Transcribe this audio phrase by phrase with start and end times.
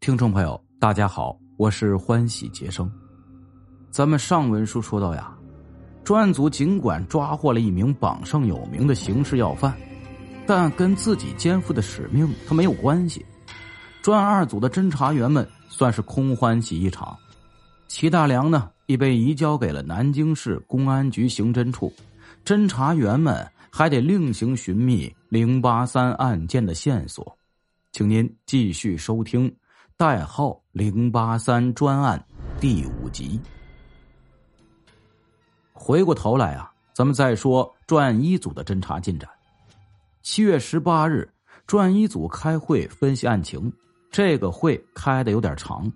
[0.00, 2.90] 听众朋友，大家好，我是欢喜杰生。
[3.90, 5.36] 咱们上文书说到呀，
[6.02, 9.76] 专案组尽管抓获了一名榜上有名的刑事要犯，
[10.46, 13.22] 但跟自己肩负的使命他没有关系。
[14.00, 17.14] 专案二组的侦查员们算是空欢喜一场。
[17.86, 21.92] 齐大良呢，已被移交给了南京市公安局刑侦处，
[22.42, 27.36] 侦查员们还得另行寻觅零八三案件的线索。
[27.92, 29.54] 请您继续收听。
[30.00, 32.24] 代号零八三专案
[32.58, 33.38] 第五集。
[35.74, 39.28] 回过头来啊，咱们再说专案一组的侦查进展。
[40.22, 41.30] 七月十八日，
[41.66, 43.70] 专案一组开会分析案情。
[44.10, 45.92] 这个会开的有点长，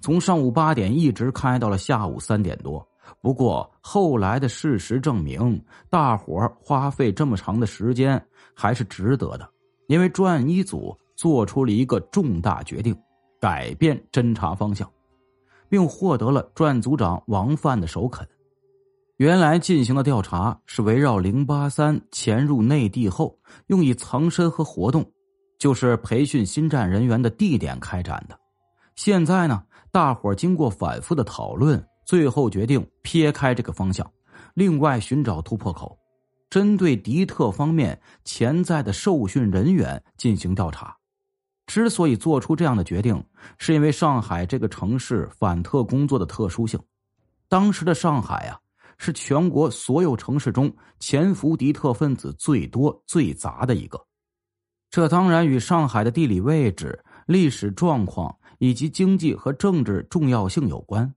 [0.00, 2.84] 从上午八点一直开到了下午三点多。
[3.20, 8.20] 不过后来的事实证明，大伙儿花费这么长的时间
[8.52, 9.48] 还是值得的，
[9.86, 12.92] 因为专案一组做出了一个重大决定。
[13.44, 14.90] 改变侦查方向，
[15.68, 18.26] 并获得了专组长王范的首肯。
[19.18, 25.04] 原来进行的调查是围绕零八三潜入内地后用以藏身和活动，
[25.58, 28.40] 就是培训新战人员的地点开展的。
[28.94, 34.10] 现在呢，大伙经过反复的讨论，最后决定撇开这个方向，
[34.54, 35.98] 另外寻找突破口，
[36.48, 40.96] 针对敌特方面潜在的受训人员进行调查。
[41.66, 43.22] 之所以做出这样的决定，
[43.58, 46.78] 是因为上海这个城市反特工作的特殊性。
[47.48, 48.58] 当时的上海啊，
[48.98, 53.98] 是全国所有城市中潜伏敌特分子最多、最杂的一个。
[54.90, 61.12] 这当然与上海的地理位置、历史状况以及经济和政治重要性有关。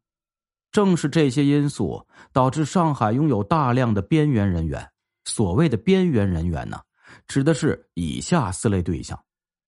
[0.72, 4.88] 正是这些因素导致上海拥有大量的边缘人员。
[5.26, 6.80] 所谓的边缘人员呢，
[7.28, 9.20] 指的是以下四类对象。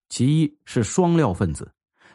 [0.09, 1.71] 其一是双料分子，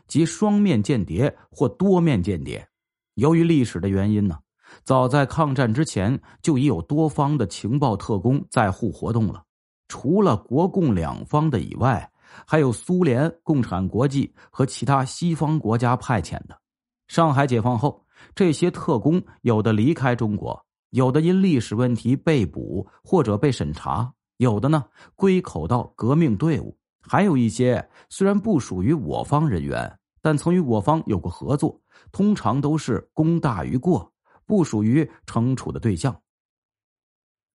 [0.07, 2.67] 即双面间谍或多面间谍。
[3.15, 4.37] 由于历史的原因呢，
[4.83, 9.45] 早在抗战之前就已有多方的情报特工在沪活动了。
[9.87, 12.11] 除了国共两方的以外，
[12.47, 16.59] 还有苏联、共产国际和其他西方国家派遣的。
[17.07, 18.05] 上海解放后，
[18.35, 20.61] 这些特工有的离开中国，
[20.91, 24.85] 有的因历史问题被捕或者被审查，有的呢
[25.15, 26.77] 归口到革命队伍。
[27.07, 34.13] 还有一些虽然不属于我方人员，但曾与我方有过合作，通常都是功大于过，
[34.47, 36.19] 不属于惩处的对象。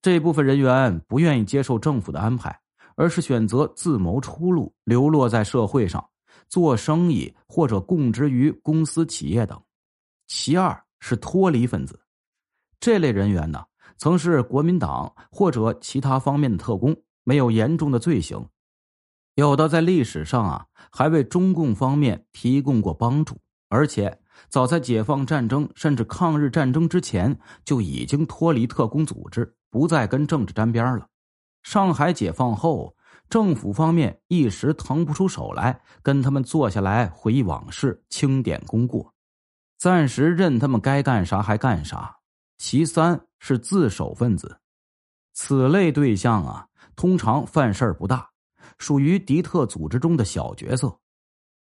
[0.01, 2.57] 这部分人员不愿意接受政府的安排，
[2.95, 6.07] 而是选择自谋出路，流落在社会上
[6.47, 9.61] 做生意或者供职于公司企业等。
[10.27, 11.99] 其二是脱离分子，
[12.79, 13.66] 这类人员呢，
[13.97, 18.47] 曾是国民党或者其他方面的特工，没有严重的罪行。
[19.39, 23.38] 有的在历史上啊，还为中共方面提供过帮助，
[23.69, 24.19] 而且
[24.50, 31.07] 早在解放战争甚至抗日战争之前就已经脱离特工组织，不再跟政治沾边了。
[31.63, 32.95] 上海解放后，
[33.29, 39.13] 政府方面一时腾不出手来跟他们坐下来回忆往事、清点功过，
[39.78, 42.16] 暂时任他们该干啥还干啥。
[42.57, 44.59] 其三是自首分子，
[45.33, 48.28] 此类对象啊，通常犯事儿不大。
[48.79, 51.00] 属于敌特组织中的小角色。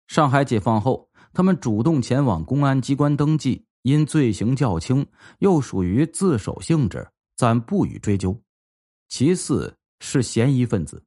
[0.07, 5.07] 上海解放后，他们主动前往公安机关登记，因罪行较轻，
[5.39, 8.39] 又属于自首性质，暂不予追究。
[9.09, 11.03] 其次是嫌疑分子，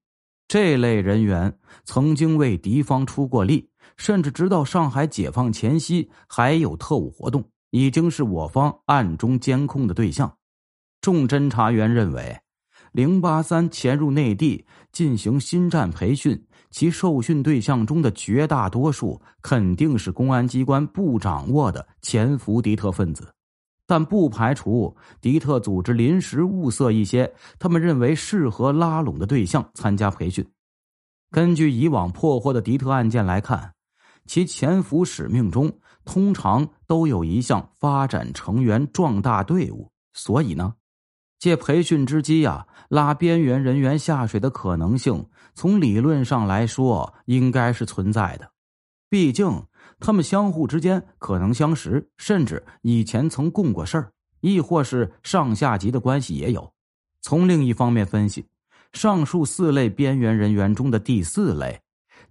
[0.48, 10.38] 这类人员曾经为敌方出过力，甚至直到上海解放前夕还有特务活动，已经是我方暗中监控的对象。
[11.02, 12.40] 众侦查员认为。
[12.94, 14.66] 零八三潜入内地
[14.98, 23.32] 进行新战培训，其受训对象中的绝大多数肯定是公安机关不掌握的潜伏敌特分子，
[23.86, 30.44] 但不排除敌特组织临时物色一些他们认为适合拉拢的对象参加培训。
[31.30, 33.74] 根据以往破获的敌特案件来看，
[34.26, 35.72] 其潜伏使命中
[36.06, 40.74] 通常都有一项发展成员、壮大队伍，所以呢。
[41.40, 48.52] 借培训之机呀，拉边缘人员下水的可能性，从理论上来说应该是存在的。
[49.10, 49.64] 毕竟
[50.00, 54.12] 他们相互之间可能相识，甚至以前曾共过事儿，
[54.42, 56.74] 亦或是上下级的关系也有。
[57.22, 58.46] 从另一方面分析，
[58.94, 61.80] 上述四类边缘人员中的第四类，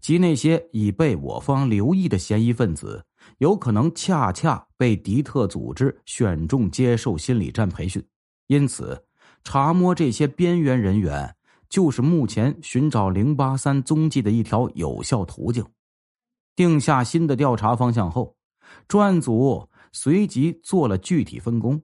[0.00, 3.04] 即那些已被我方留意的嫌疑分子，
[3.38, 8.04] 有可能恰恰被敌特组织选中接受心理战培训。
[8.46, 9.04] 因此，
[9.44, 11.34] 查摸这些边缘人员，
[11.68, 15.64] 就是目前寻找零八三踪迹的一条有效途径。
[16.54, 18.36] 定下新的调查方向后，
[18.88, 21.82] 专案组随即做了具体分工。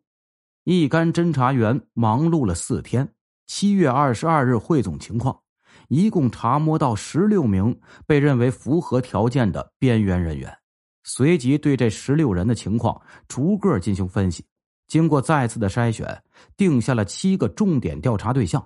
[0.65, 3.13] 一干侦查员忙碌了四天，
[3.47, 5.41] 七月二十二日汇总情况，
[5.89, 10.57] 一共查摸到十六名被认为符合条件的边缘人员。
[11.03, 14.45] 随即对这十六人的情况逐个进行分析，
[14.93, 16.23] 经过再次的筛选，
[16.55, 18.63] 定下了七个重点调查对象。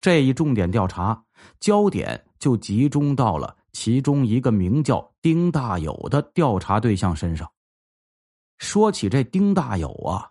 [0.00, 1.24] 这一重点调查
[1.60, 7.48] 焦点就集中到了其中一个名叫丁大友的调查对象身上。
[8.58, 10.28] 说起这丁大友啊，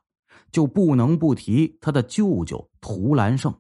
[0.51, 3.57] 就不能不提他的舅舅涂兰胜。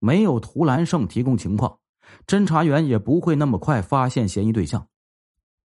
[0.00, 1.78] 没有涂兰胜提供情况，
[2.26, 4.86] 侦查员也不会那么快发现嫌疑对象。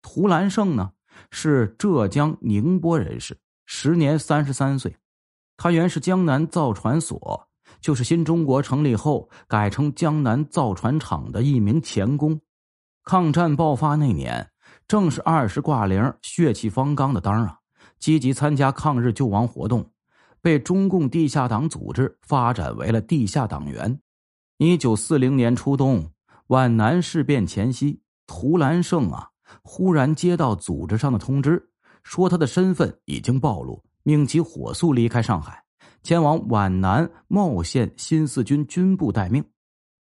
[0.01, 0.93] 涂兰胜呢？
[1.29, 4.95] 是浙江宁波人士，时年三十三岁。
[5.57, 7.47] 他原是江南造船所，
[7.81, 12.39] 就是新中国成立后改成江南造船厂的一名钳工。
[13.03, 14.47] 抗战爆发那年，
[14.87, 17.57] 正是二十挂零、血气方刚的当儿啊，
[17.99, 19.89] 积极参加抗日救亡活动，
[20.41, 23.99] 被中共地下党组织发展为了地下党员。
[24.57, 26.11] 一九四零年初冬，
[26.47, 29.29] 皖南事变前夕，涂兰胜啊。
[29.63, 31.69] 忽然接到组织上的通知，
[32.03, 35.61] 说他的身份已经暴露，命其火速离开上海，
[36.01, 39.43] 前往皖南茂县新四军军部待命。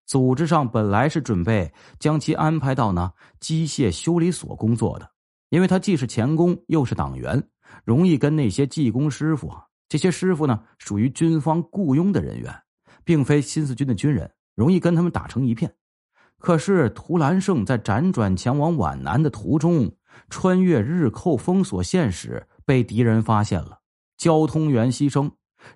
[0.04, 3.10] 组织上本来是准备将其安排到呢
[3.40, 5.10] 机械修理所工作的，
[5.48, 7.42] 因为他既是钳工又是党员，
[7.82, 9.50] 容易跟那些技工师傅，
[9.88, 12.54] 这些师傅呢属于军方雇佣的人员，
[13.04, 15.74] 并非新四军的军人，容易跟他们打成一片。
[16.38, 19.90] 可是涂兰胜在辗转前往皖南的途中，
[20.28, 23.78] 穿越日寇封锁线时被敌人发现了，
[24.16, 25.31] 交通员牺牲，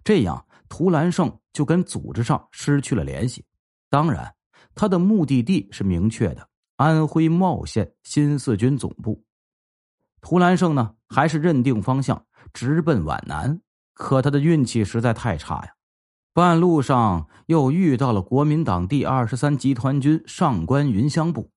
[0.05, 3.44] 这样涂兰胜就跟组织上失去了联系。
[3.90, 4.35] 当然，
[4.75, 9.25] 他的目的地是明确的：安徽茂县新四军总部。
[10.20, 13.61] 涂兰胜呢，还是认定方向，直奔皖南。
[13.94, 15.75] 可他的运气实在太差呀。
[16.32, 21.50] 半路上又遇到了国民党第二十三集团军上官云湘部，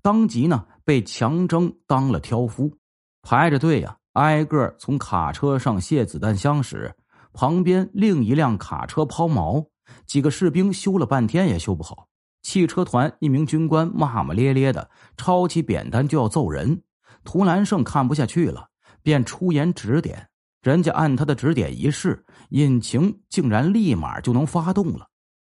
[0.00, 2.78] 当即呢被强征当了挑夫，
[3.20, 6.94] 排着队呀，挨个从卡车上卸子弹箱时，
[7.32, 9.68] 旁边另一辆卡车抛锚，
[10.06, 12.08] 几个士兵修了半天也修不好。
[12.42, 16.82] 汽车团一名军官骂骂咧咧的抄起扁担就要揍人，
[17.24, 18.68] 涂兰胜看不下去了，
[19.02, 20.28] 便出言指点。
[20.60, 25.08] 人家按他的指点一试，引擎竟然立马就能发动了。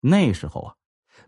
[0.00, 0.75] 那时候啊，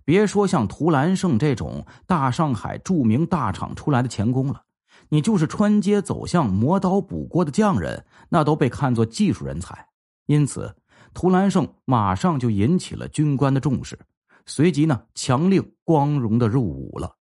[0.04, 4.62] 别说像涂兰胜这种大上海著名大厂出来的钳工了，
[5.08, 9.88] 你就是穿街走巷磨刀补锅的匠人，那都被看作技术人才。
[10.26, 10.74] 因此，
[11.14, 13.98] 涂兰胜马上就引起了军官的重视，
[14.46, 17.16] 随即呢，强令光荣的入伍了，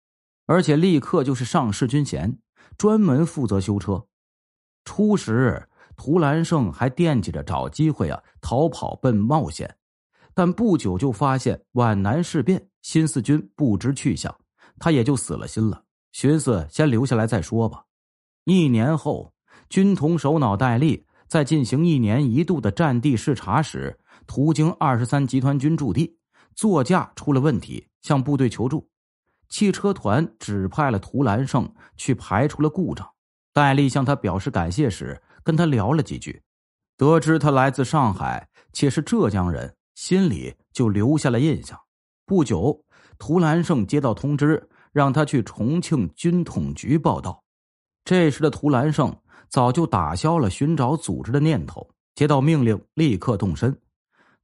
[0.45, 2.37] 而且立刻就是上士军衔，
[2.77, 4.05] 专门负责修车。
[4.85, 5.67] 初时。
[5.95, 9.77] 涂兰胜还惦记着找机会啊逃跑奔冒险，
[10.33, 14.35] 但不久就发现皖南事变，新四军不知去向，
[14.79, 15.82] 他也就死了心了，
[16.13, 17.83] 寻思先留下来再说吧。
[18.45, 19.33] 一年后，
[19.67, 26.17] 军统首脑戴笠在进行一年一度的战地视察时，途经二十三集团军驻地，
[26.55, 28.87] 座驾出了问题，向部队求助，
[29.49, 33.05] 汽车团指派了涂兰胜去排除了故障。
[33.51, 35.21] 戴笠向他表示感谢时。
[35.45, 36.41] 跟他聊了几句，
[36.95, 41.77] 得知他来自上海，且是浙江人，心里就留下了印象。
[42.25, 42.85] 不久，
[43.19, 47.43] 涂兰胜接到通知，让他去重庆军统局报道。
[48.05, 49.13] 这时的涂兰胜
[49.49, 53.77] 早就打消了寻找组织的念头，接到命令立刻动身。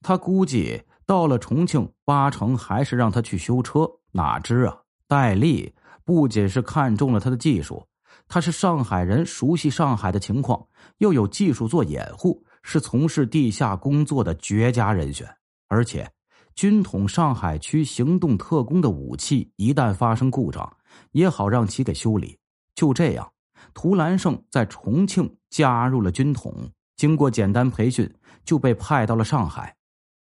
[0.01, 3.89] 他估计到了重庆，八成还是让他去修车。
[4.11, 4.75] 哪知啊，
[5.07, 7.85] 戴笠不仅是看中了他的技术。
[8.27, 10.67] 他是上海人，熟悉上海的情况，
[10.99, 15.27] 又有技术做掩护，是从事地下工作的绝佳人选。
[15.67, 16.09] 而且，
[16.59, 20.69] 军统上海区行动特工的武器一旦发生故障，
[21.11, 22.37] 也好让其给修理。
[22.75, 23.31] 就这样，
[23.73, 26.53] 涂兰胜在重庆加入了军统，
[26.97, 28.13] 经过简单培训，
[28.43, 29.73] 就被派到了上海。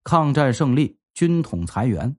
[0.05, 2.15] 抗战胜利，军统裁员，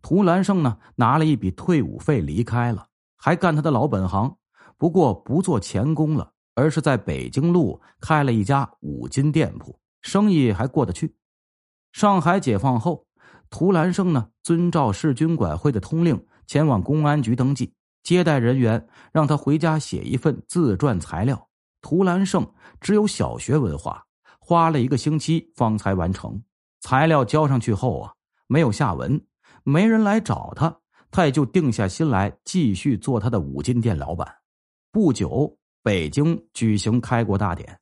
[0.00, 2.86] 涂兰胜呢拿了一笔退伍费离开了，
[3.18, 4.34] 还干他的老本行。
[4.78, 11.14] 不过不做钳工了，而是在北京路开了一家五金店铺，生意还过得去。
[11.92, 13.04] 上海解放后，
[13.52, 17.70] 涂兰胜呢遵照市军管会的通令，前往公安局登记。
[18.02, 21.48] 接待人员让他回家写一份自传材料。
[21.82, 24.02] 涂兰胜只有小学文化，
[24.40, 26.42] 花了一个星期方才完成。
[26.80, 28.12] 材料交上去后啊，
[28.48, 29.22] 没有下文，
[29.64, 30.74] 没人来找他，
[31.10, 34.26] 他也就定下心来继续做他的五金店老板。
[34.90, 37.78] 不久，北京举行开国大典，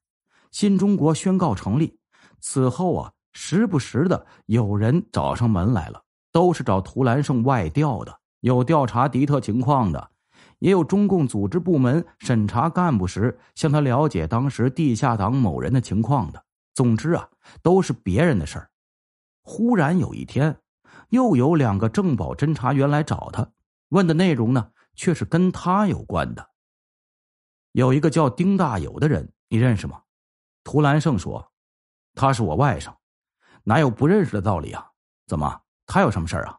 [0.50, 1.96] 新中国宣告成立。
[2.40, 3.12] 此后啊，
[3.42, 10.10] 时不时的有人找上门来了，都是找图兰胜外调的，有调查敌特情况的，
[10.58, 16.44] 也有中共组织部门审查干部时向他了解当时地下党某人的情况的。
[16.74, 17.30] 总之啊，
[17.62, 18.70] 都是别人的事儿。
[19.40, 20.60] 忽然有一天，
[21.08, 23.50] 又有两个政保侦查员来找他，
[23.88, 26.50] 问的内容呢，却是跟他有关的。
[27.72, 30.02] 有一个叫丁大友的人，你认识吗？
[30.62, 31.50] 涂兰胜说
[32.14, 32.92] ：“他是我外甥，
[33.70, 34.84] 哪有不认识的道理啊？
[35.28, 36.58] 怎么，他有什么事儿啊？”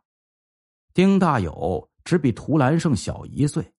[0.96, 3.70] 丁大友只比涂兰胜小一岁，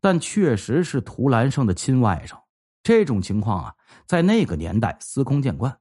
[0.00, 2.38] 但确实是涂兰胜的亲外甥。
[2.84, 3.74] 这种情况啊，
[4.06, 5.76] 在那个年代司空见惯。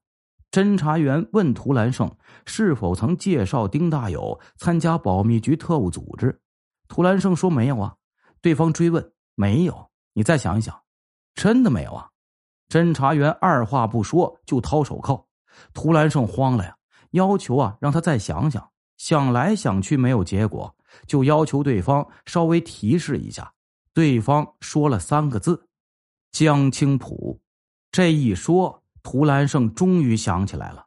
[0.50, 2.12] 侦查员问涂兰胜
[2.48, 6.42] 是否曾介绍丁大友参加保密局特务组织，
[6.88, 7.96] 涂兰胜说没有啊。
[8.42, 10.82] 对方追问没有，你再想一想，
[11.36, 12.10] 真的没有啊？
[12.68, 15.28] 侦查员二话不说就掏手铐，
[15.72, 16.75] 涂兰胜慌了呀，
[17.16, 18.70] 要求啊让他再想想。
[18.96, 20.74] 想来想去没有结果，
[21.06, 23.52] 就要求对方稍微提示一下。
[23.94, 25.68] 对方说了三个字：
[26.32, 27.42] 江青浦。
[27.92, 28.82] 这一说。
[29.08, 30.84] 涂兰胜终于想起来了，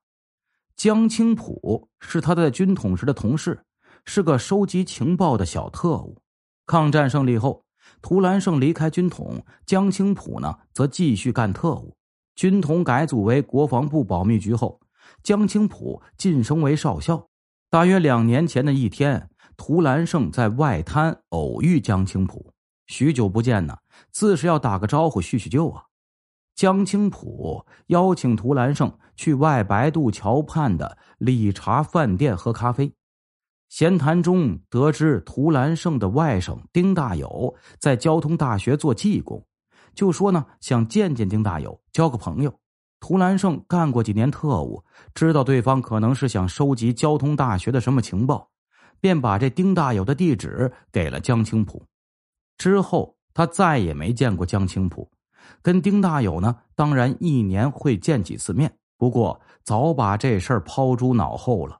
[0.74, 3.62] 江青浦是他在军统时的同事，
[4.06, 6.20] 是个收集情报的小特务。
[6.66, 7.64] 抗战胜利后，
[8.02, 11.94] 涂兰胜离开军统，江青浦呢则继续干特务。
[12.34, 14.80] 军统改组为国防部保密局后，
[15.22, 17.28] 江青浦晋升为少校。
[17.70, 22.52] 大约两年前的一天，涂兰胜在外滩偶遇江青浦，
[22.86, 23.76] 许久不见呢，
[24.10, 25.84] 自是要打个招呼叙叙旧啊。
[26.54, 32.94] 江青浦邀请涂兰胜去外白渡桥畔的理查饭店喝咖啡，
[33.68, 39.46] 闲谈中得知涂兰胜的外甥丁大友在交通大学做技工，
[39.94, 42.58] 就说呢想见见丁大友，交个朋友。
[43.00, 48.50] 涂兰胜干过几年特务，知道对方可能是想收集交通大学的什么情报，
[49.00, 51.84] 便把这丁大友的地址给了江青浦。
[52.56, 55.10] 之后他再也没见过江青浦。
[55.62, 61.78] 跟丁大友呢，当然一年会见几次面，不过早把这事儿抛诸脑后了。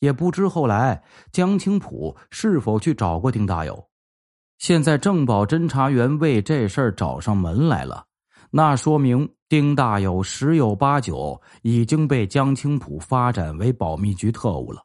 [0.00, 3.88] 也不知后来江青浦是否去找过丁大友。
[4.58, 8.04] 现在政保侦查员为这事儿找上门来了，
[8.50, 14.82] 那说明丁大友十有八九已经被江青浦发展为保密局特务了，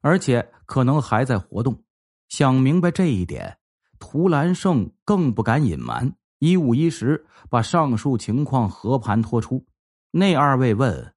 [0.00, 1.82] 而且可能还在活动。
[2.28, 3.58] 想明白这一点，
[3.98, 6.12] 涂兰胜更不敢隐瞒。
[6.40, 9.64] 一五一十把上述情况和盘托出。
[10.10, 11.14] 那二位问：“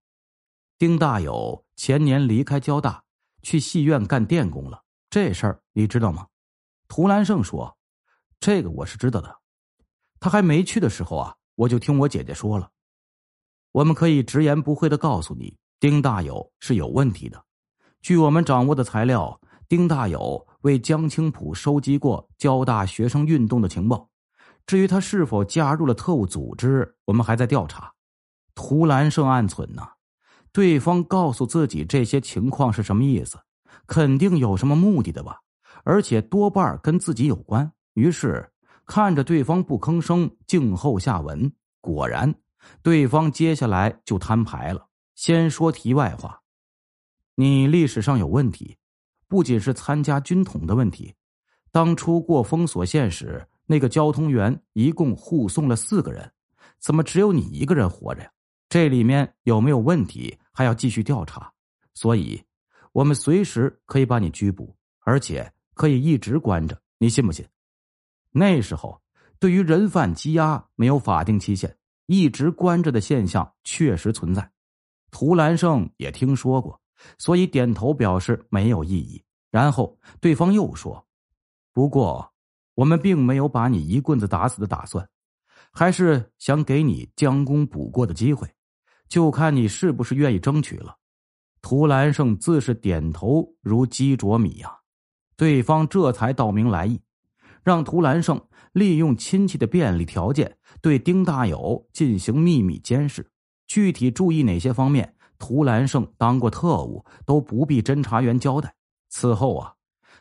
[0.80, 3.04] 丁大友前年离开交大，
[3.42, 6.28] 去戏院干电工了，这事儿你知道吗？”
[6.88, 7.78] 涂兰胜说
[8.40, 9.38] ：“这个我是知道的。
[10.20, 12.70] 他还没去的时候啊，我就听我姐姐说了。
[13.72, 17.44] 我们可以直言不讳的告诉你，丁大友是有问题的。
[18.02, 24.10] 据我们掌握的材料，丁大友为江青浦收集过交大学生运动的情报。”
[24.68, 27.92] 至于他是否加入了特务组织，我们还在调查。
[28.54, 29.82] 涂兰胜暗存呢，
[30.52, 33.40] 对方告诉自己这些情况是什么意思？
[33.88, 35.40] 肯定有什么目的的吧，
[35.84, 37.72] 而且多半跟自己有关。
[37.94, 38.51] 于是
[38.94, 41.50] 看着对方不吭声，静候下文。
[41.80, 42.36] 果然，
[42.84, 44.86] 对方接下来就摊牌了。
[45.16, 46.42] 先说题外话，
[47.36, 48.76] 你历史上有问题，
[49.30, 51.16] 不仅是参加军统的问题，
[51.72, 53.48] 当初过封锁线时。
[53.66, 56.30] 那个交通员一共护送了四个人，
[56.78, 58.30] 怎么只有你一个人活着呀？
[58.68, 60.38] 这里面有没有问题？
[60.52, 61.50] 还要继续调查，
[61.94, 62.44] 所以，
[62.92, 67.48] 我们随时可以把你拘捕，而且可以一直关着，你信不信？
[68.32, 69.02] 那时候，
[69.40, 74.52] 对于人犯羁押没有法定期限，一直关着的现象确实存在。
[75.12, 76.80] 涂兰胜也听说过，
[77.18, 79.24] 所以点头表示没有异议。
[79.50, 81.06] 然后对方又说
[81.74, 82.28] ：“不过。”
[82.74, 85.08] 我们并没有把你一棍子打死的打算，
[85.72, 88.48] 还是想给你将功补过的机会，
[89.10, 90.96] 就看你是不是愿意争取了。
[91.62, 94.74] 涂兰胜自是点头如鸡啄米呀，
[95.36, 97.00] 对方这才道明来意，
[97.64, 98.42] 让涂兰胜
[98.74, 103.26] 利用亲戚的便利条件对丁大友进行秘密监视。
[103.68, 108.74] 具体注意哪些方面，涂兰胜当过特务，都不必侦查员交代。
[109.10, 109.74] 此后啊。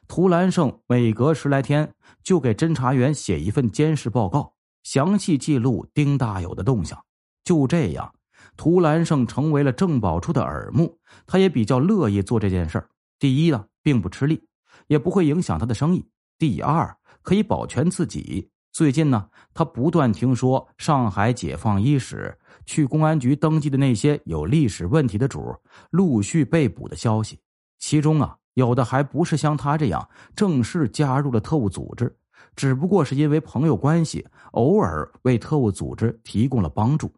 [0.09, 1.95] 涂兰胜每隔十来天
[2.25, 7.01] 就给侦查员写一份监视报告，详细记录丁大友的动向。
[7.45, 8.13] 就这样，
[8.57, 10.99] 涂兰胜成为了郑宝初的耳目。
[11.29, 12.89] 他也比较乐意做这件事儿。
[13.21, 14.43] 第一呢，并不吃力，
[14.89, 16.01] 也不会影响他的生意；
[16.39, 18.49] 第二，可以保全自己。
[18.73, 22.37] 最近呢，他不断听说上海解放伊始
[22.67, 25.53] 去公安局登记的那些有历史问题的主
[25.91, 27.39] 陆续被捕的消息，
[27.81, 32.17] 其中啊，有的还不是像他这样正式加入了特务组织，
[32.55, 37.13] 只不过是因为朋友关系，偶尔为特务组织提供了帮助。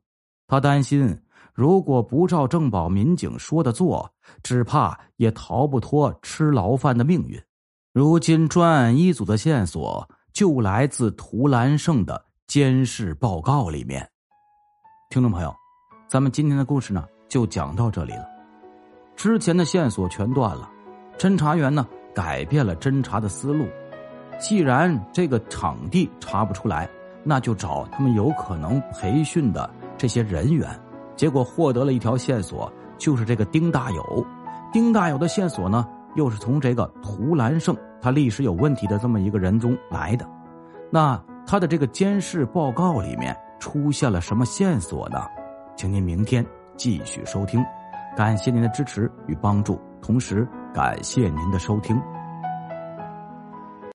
[0.46, 1.18] 他担心，
[1.52, 4.10] 如果不照郑宝民警说的做，
[4.42, 7.38] 只怕也逃不脱吃牢饭的命运。
[7.92, 10.08] 如今专案一组的线索。
[10.32, 14.08] 就来自涂兰胜的监视报告里面。
[15.10, 15.54] 听众朋友，
[16.08, 18.26] 咱们今天的故事呢就讲到这里了。
[19.14, 20.70] 之前的线索全断了，
[21.18, 23.68] 侦查员呢改变了侦查的思路。
[24.40, 26.88] 既然这个场地查不出来，
[27.22, 29.68] 那就找他们有可能培训的
[29.98, 30.66] 这些人员。
[31.14, 34.26] 结果获得了一条线索，就是这个丁大友。
[34.72, 37.76] 丁大友的线索呢，又是从这个图兰胜。
[38.00, 40.28] 他历史有问题的这么一个人中来的，
[40.90, 45.24] 那他的这个监视报告里面出现了什么线索呢？
[45.76, 46.44] 请您明天
[46.76, 47.64] 继续收听，
[48.16, 51.96] 感谢您的支持与帮助，同时感谢您的收听。